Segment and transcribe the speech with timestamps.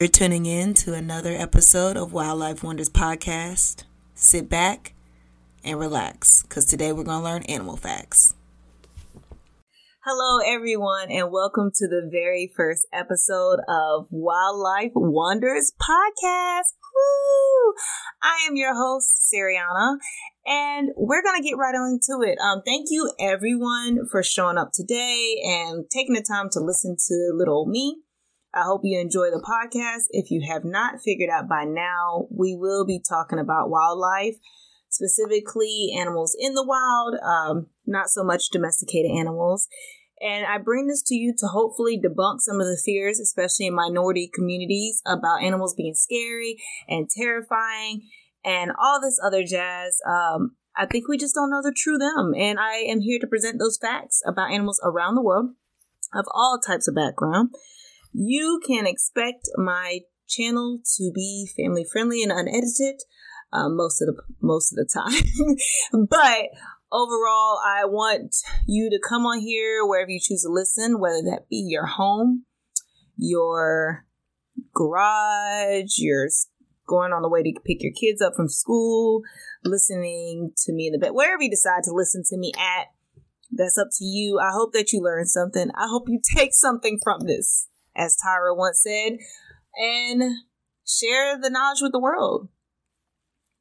[0.00, 3.82] You're tuning in to another episode of Wildlife Wonders Podcast.
[4.14, 4.94] Sit back
[5.64, 8.32] and relax because today we're going to learn animal facts.
[10.04, 16.76] Hello, everyone, and welcome to the very first episode of Wildlife Wonders Podcast.
[16.94, 17.74] Woo!
[18.22, 19.96] I am your host, Seriana,
[20.46, 22.38] and we're going to get right on to it.
[22.38, 27.32] Um, thank you, everyone, for showing up today and taking the time to listen to
[27.34, 28.04] little me.
[28.54, 30.04] I hope you enjoy the podcast.
[30.10, 34.36] If you have not figured out by now, we will be talking about wildlife,
[34.88, 39.68] specifically animals in the wild, um, not so much domesticated animals.
[40.20, 43.74] And I bring this to you to hopefully debunk some of the fears, especially in
[43.74, 46.56] minority communities, about animals being scary
[46.88, 48.02] and terrifying
[48.44, 49.98] and all this other jazz.
[50.08, 52.32] Um, I think we just don't know the true them.
[52.36, 55.50] And I am here to present those facts about animals around the world
[56.14, 57.50] of all types of background.
[58.12, 63.00] You can expect my channel to be family friendly and unedited
[63.52, 66.48] uh, most of the most of the time, but
[66.92, 68.34] overall, I want
[68.66, 72.44] you to come on here wherever you choose to listen, whether that be your home,
[73.16, 74.04] your
[74.74, 76.28] garage, your
[76.86, 79.22] going on the way to pick your kids up from school,
[79.64, 82.86] listening to me in the bed, wherever you decide to listen to me at.
[83.50, 84.38] That's up to you.
[84.38, 85.70] I hope that you learn something.
[85.74, 87.66] I hope you take something from this
[87.98, 89.18] as Tyra once said,
[89.76, 90.22] and
[90.86, 92.48] share the knowledge with the world.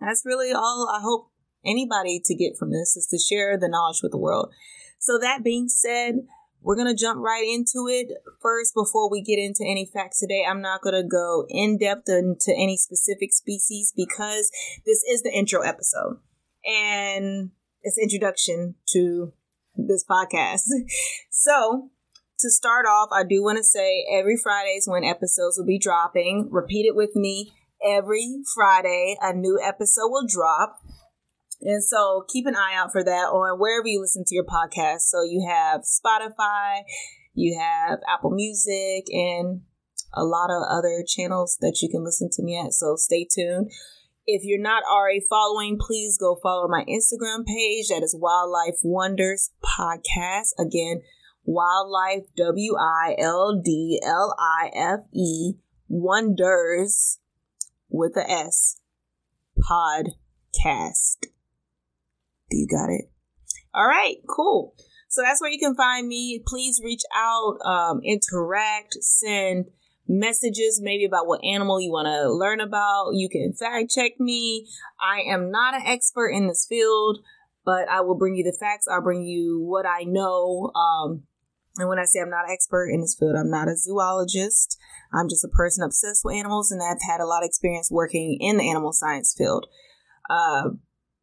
[0.00, 1.30] That's really all I hope
[1.64, 4.52] anybody to get from this is to share the knowledge with the world.
[4.98, 6.26] So that being said,
[6.60, 8.08] we're going to jump right into it.
[8.40, 12.08] First, before we get into any facts today, I'm not going to go in depth
[12.08, 14.50] into any specific species because
[14.84, 16.18] this is the intro episode
[16.64, 17.50] and
[17.82, 19.32] it's introduction to
[19.76, 20.62] this podcast.
[21.30, 21.90] So
[22.40, 26.48] to start off, I do want to say every Fridays when episodes will be dropping,
[26.50, 27.52] repeat it with me.
[27.84, 30.80] Every Friday, a new episode will drop.
[31.62, 35.00] And so keep an eye out for that on wherever you listen to your podcast.
[35.00, 36.82] So you have Spotify,
[37.34, 39.62] you have Apple Music, and
[40.14, 42.72] a lot of other channels that you can listen to me at.
[42.72, 43.70] So stay tuned.
[44.26, 47.88] If you're not already following, please go follow my Instagram page.
[47.88, 50.48] That is Wildlife Wonders Podcast.
[50.58, 51.02] Again,
[51.46, 55.54] Wildlife, W I L D L I F E,
[55.88, 57.20] Wonders
[57.88, 58.80] with a S,
[59.56, 61.28] podcast.
[62.50, 63.10] Do you got it?
[63.72, 64.74] All right, cool.
[65.08, 66.42] So that's where you can find me.
[66.44, 69.66] Please reach out, um, interact, send
[70.08, 73.10] messages maybe about what animal you want to learn about.
[73.12, 74.66] You can fact check me.
[75.00, 77.18] I am not an expert in this field,
[77.64, 78.86] but I will bring you the facts.
[78.90, 80.72] I'll bring you what I know.
[80.74, 81.22] Um,
[81.78, 84.78] and when I say I'm not an expert in this field, I'm not a zoologist.
[85.12, 88.38] I'm just a person obsessed with animals and I've had a lot of experience working
[88.40, 89.66] in the animal science field.
[90.28, 90.70] Uh,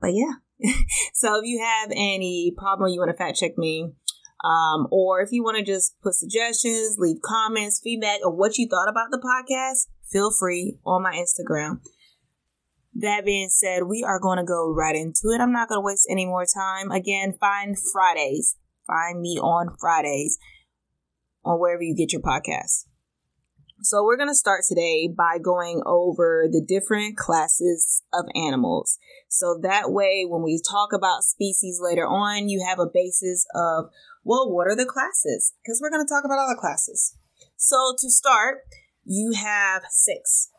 [0.00, 0.34] but yeah.
[1.14, 3.92] so if you have any problem, you want to fact check me,
[4.44, 8.68] um, or if you want to just put suggestions, leave comments, feedback, or what you
[8.68, 11.80] thought about the podcast, feel free on my Instagram.
[12.94, 15.40] That being said, we are going to go right into it.
[15.40, 16.90] I'm not going to waste any more time.
[16.90, 20.38] Again, find Fridays find me on Fridays
[21.44, 22.86] on wherever you get your podcasts.
[23.84, 28.98] So we're going to start today by going over the different classes of animals.
[29.28, 33.86] So that way, when we talk about species later on, you have a basis of,
[34.22, 35.54] well, what are the classes?
[35.64, 37.16] Because we're going to talk about all the classes.
[37.56, 38.58] So to start,
[39.04, 40.50] you have six.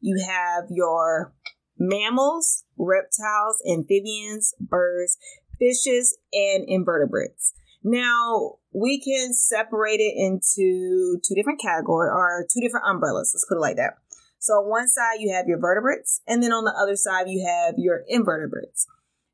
[0.00, 1.34] You have your
[1.76, 5.18] mammals, reptiles, amphibians, birds,
[5.58, 7.54] fishes, and invertebrates.
[7.82, 13.32] Now, we can separate it into two different categories or two different umbrellas.
[13.34, 13.94] Let's put it like that.
[14.38, 17.46] So on one side you have your vertebrates, and then on the other side you
[17.46, 18.86] have your invertebrates.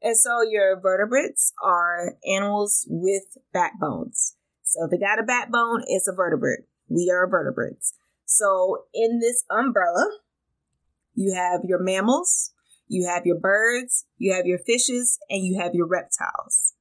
[0.02, 4.36] And so your vertebrates are animals with backbones.
[4.62, 6.60] So if it got a backbone, it's a vertebrate.
[6.88, 7.94] We are vertebrates.
[8.24, 10.10] So in this umbrella,
[11.14, 12.52] you have your mammals,
[12.88, 16.73] you have your birds, you have your fishes, and you have your reptiles.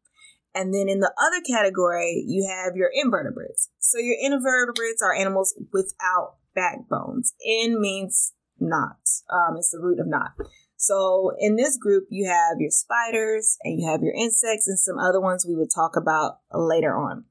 [0.55, 3.69] And then in the other category, you have your invertebrates.
[3.79, 7.33] So your invertebrates are animals without backbones.
[7.43, 8.97] In means not.
[9.31, 10.31] Um, it's the root of not.
[10.77, 14.99] So in this group, you have your spiders and you have your insects and some
[14.99, 17.25] other ones we would talk about later on.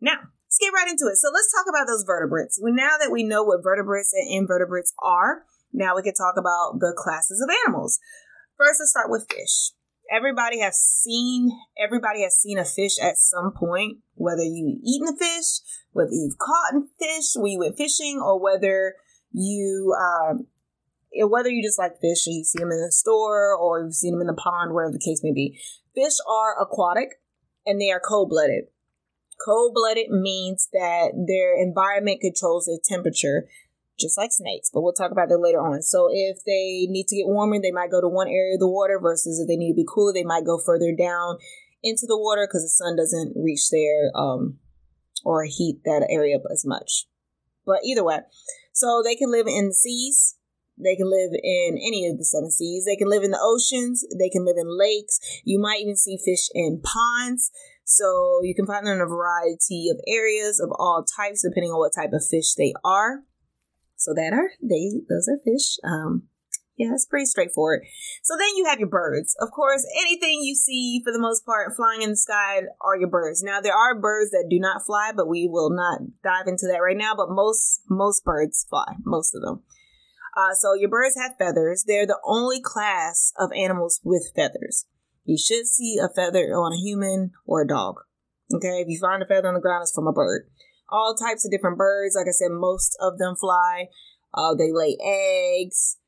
[0.00, 0.16] Now,
[0.46, 1.16] let's get right into it.
[1.16, 2.58] So let's talk about those vertebrates.
[2.62, 6.78] Well, now that we know what vertebrates and invertebrates are, now we can talk about
[6.78, 7.98] the classes of animals.
[8.56, 9.72] First, let's start with fish
[10.14, 15.16] everybody has seen everybody has seen a fish at some point whether you've eaten a
[15.16, 15.60] fish
[15.92, 18.94] whether you've caught a fish when you went fishing or whether
[19.32, 20.46] you um,
[21.22, 24.12] whether you just like fish and you see them in the store or you've seen
[24.12, 25.58] them in the pond, whatever the case may be,
[25.94, 27.20] fish are aquatic
[27.66, 28.64] and they are cold blooded.
[29.44, 33.48] Cold blooded means that their environment controls their temperature,
[33.98, 35.82] just like snakes, but we'll talk about that later on.
[35.82, 38.68] So, if they need to get warmer, they might go to one area of the
[38.68, 41.38] water, versus if they need to be cooler, they might go further down
[41.82, 44.58] into the water because the sun doesn't reach there um,
[45.24, 47.06] or heat that area up as much.
[47.66, 48.20] But either way,
[48.72, 50.36] so they can live in the seas,
[50.76, 52.84] they can live in any of the seven seas.
[52.84, 54.04] They can live in the oceans.
[54.18, 55.20] They can live in lakes.
[55.44, 57.50] You might even see fish in ponds.
[57.84, 61.78] So you can find them in a variety of areas of all types, depending on
[61.78, 63.22] what type of fish they are.
[63.96, 65.78] So that are they those are fish.
[65.84, 66.24] Um,
[66.76, 67.82] yeah, it's pretty straightforward.
[68.24, 69.36] So then you have your birds.
[69.40, 73.08] Of course, anything you see for the most part flying in the sky are your
[73.08, 73.42] birds.
[73.42, 76.82] Now there are birds that do not fly, but we will not dive into that
[76.82, 77.14] right now.
[77.14, 79.62] But most most birds fly, most of them.
[80.36, 81.84] Uh, so your birds have feathers.
[81.86, 84.86] They're the only class of animals with feathers.
[85.24, 88.00] You should see a feather on a human or a dog.
[88.52, 90.50] Okay, if you find a feather on the ground, it's from a bird.
[90.94, 92.14] All types of different birds.
[92.14, 93.86] Like I said, most of them fly.
[94.32, 95.98] Uh, they lay eggs,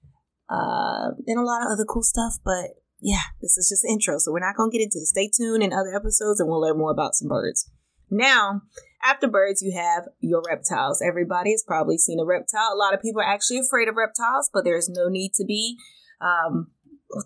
[0.49, 2.35] uh, and a lot of other cool stuff.
[2.45, 5.07] But yeah, this is just intro, so we're not gonna get into the.
[5.07, 7.69] Stay tuned in other episodes, and we'll learn more about some birds.
[8.11, 8.63] Now,
[9.03, 11.03] after birds, you have your reptiles.
[11.03, 12.73] Everybody has probably seen a reptile.
[12.73, 15.77] A lot of people are actually afraid of reptiles, but there's no need to be.
[16.21, 16.69] Um,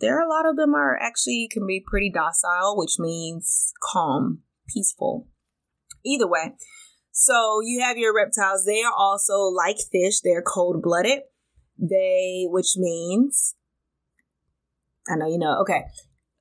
[0.00, 4.42] there are a lot of them are actually can be pretty docile, which means calm,
[4.68, 5.28] peaceful.
[6.04, 6.54] Either way,
[7.12, 8.64] so you have your reptiles.
[8.64, 10.20] They are also like fish.
[10.20, 11.20] They're cold blooded.
[11.78, 13.54] They, which means,
[15.08, 15.60] I know you know.
[15.62, 15.82] Okay,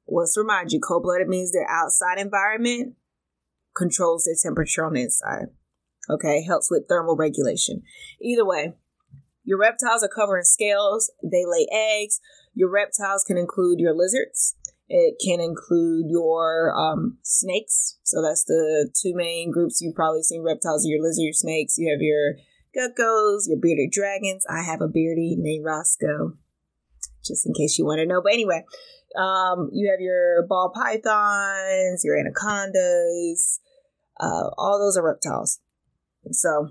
[0.08, 2.96] let's remind you, cold blooded means their outside environment
[3.76, 5.48] controls their temperature on the inside.
[6.10, 7.84] Okay, helps with thermal regulation.
[8.22, 8.74] Either way,
[9.44, 12.20] your reptiles are covered in scales, they lay eggs.
[12.54, 14.56] Your reptiles can include your lizards,
[14.90, 18.00] it can include your um, snakes.
[18.04, 21.78] So that's the two main groups you've probably seen reptiles your lizard, your snakes.
[21.78, 22.36] You have your
[22.76, 24.46] geckos, your bearded dragons.
[24.50, 26.34] I have a beardy named Roscoe,
[27.24, 28.22] just in case you want to know.
[28.22, 28.66] But anyway,
[29.16, 33.60] um, you have your ball pythons, your anacondas,
[34.20, 35.60] uh, all those are reptiles.
[36.32, 36.70] So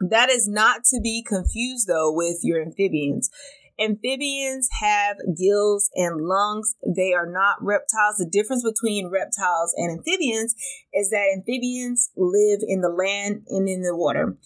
[0.00, 3.30] that is not to be confused though with your amphibians.
[3.80, 6.74] Amphibians have gills and lungs.
[6.84, 8.16] They are not reptiles.
[8.18, 10.54] The difference between reptiles and amphibians
[10.92, 14.36] is that amphibians live in the land and in the water.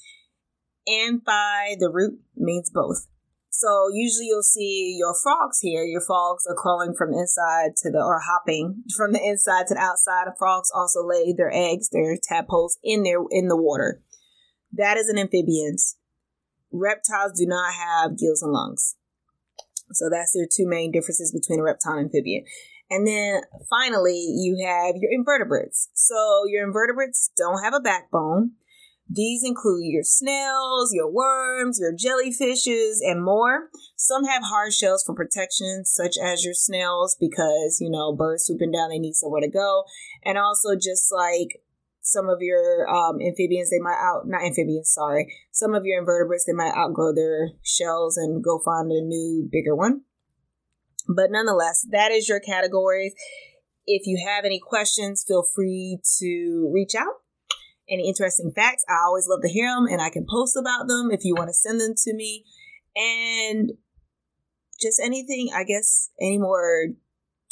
[0.88, 3.08] Amphi, the root means both.
[3.50, 5.82] So usually you'll see your frogs here.
[5.82, 9.81] Your frogs are crawling from inside to the, or hopping from the inside to the
[9.81, 10.26] outside.
[10.38, 14.02] Frogs also lay their eggs, their tadpoles in their, in the water.
[14.73, 15.96] That is an amphibians.
[16.70, 18.96] Reptiles do not have gills and lungs.
[19.93, 22.44] So that's their two main differences between a reptile and amphibian.
[22.91, 25.91] And then finally, you have your invertebrates.
[25.94, 28.53] So your invertebrates don't have a backbone.
[29.09, 33.69] These include your snails, your worms, your jellyfishes, and more.
[33.97, 38.73] Some have hard shells for protection, such as your snails, because, you know, birds swooping
[38.73, 39.85] down, they need somewhere to go.
[40.25, 41.61] And also, just like
[42.06, 46.44] some of your um, amphibians, they might out, not amphibians, sorry, some of your invertebrates,
[46.47, 50.03] they might outgrow their shells and go find a new, bigger one.
[51.09, 53.12] But nonetheless, that is your categories.
[53.87, 57.23] If you have any questions, feel free to reach out
[57.88, 61.11] any interesting facts, I always love to hear them and I can post about them
[61.11, 62.45] if you want to send them to me.
[62.95, 63.73] And
[64.81, 66.88] just anything, I guess, any more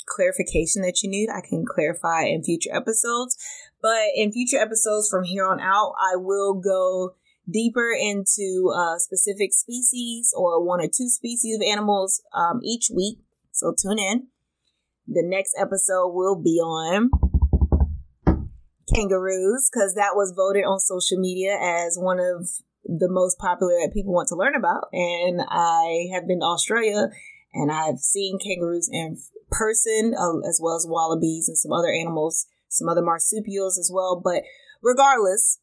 [0.06, 3.36] clarification that you need, I can clarify in future episodes.
[3.84, 9.52] But in future episodes from here on out, I will go deeper into uh, specific
[9.52, 13.18] species or one or two species of animals um, each week.
[13.52, 14.28] So tune in.
[15.06, 17.10] The next episode will be on
[18.88, 22.48] kangaroos because that was voted on social media as one of
[22.86, 24.88] the most popular that people want to learn about.
[24.94, 27.10] And I have been to Australia
[27.52, 29.18] and I've seen kangaroos in
[29.50, 34.20] person uh, as well as wallabies and some other animals, some other marsupials as well.
[34.22, 34.42] But
[34.82, 35.60] regardless,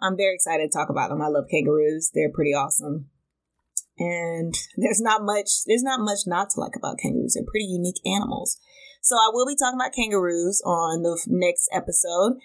[0.00, 1.22] I'm very excited to talk about them.
[1.22, 2.10] I love kangaroos.
[2.14, 3.10] They're pretty awesome.
[3.98, 7.34] And there's not much there's not much not to like about kangaroos.
[7.34, 8.58] They're pretty unique animals.
[9.00, 12.38] So I will be talking about kangaroos on the next episode.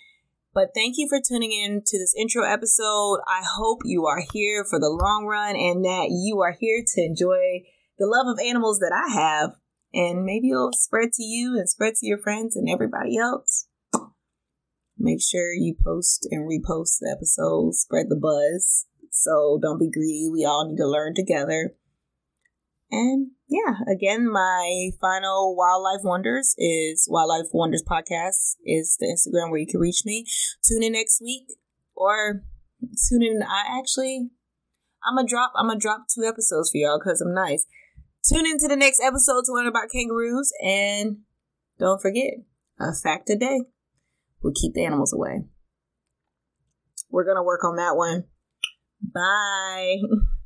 [0.53, 3.19] But thank you for tuning in to this intro episode.
[3.27, 7.01] I hope you are here for the long run and that you are here to
[7.01, 7.61] enjoy
[7.99, 9.51] the love of animals that I have.
[9.93, 13.66] And maybe it'll spread to you and spread to your friends and everybody else.
[14.99, 20.29] Make sure you post and repost the episodes, spread the buzz So don't be greedy.
[20.31, 21.75] We all need to learn together.
[22.89, 29.59] And yeah, again, my final wildlife wonders is wildlife wonders podcast is the Instagram where
[29.59, 30.25] you can reach me.
[30.67, 31.47] Tune in next week
[31.95, 32.43] or
[33.09, 33.43] tune in.
[33.43, 34.29] I actually,
[35.05, 37.65] I'm gonna drop, I'm gonna drop two episodes for y'all because I'm nice.
[38.27, 41.19] Tune into the next episode to learn about kangaroos and
[41.77, 42.33] don't forget
[42.79, 43.61] a fact a day
[44.41, 45.43] will keep the animals away.
[47.09, 48.25] We're gonna work on that one.
[49.01, 49.97] Bye.